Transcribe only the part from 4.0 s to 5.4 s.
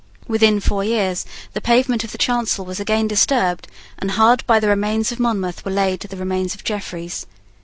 hard by the remains of